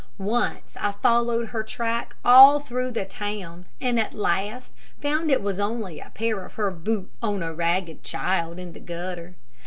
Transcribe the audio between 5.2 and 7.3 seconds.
it was only a pair of her boots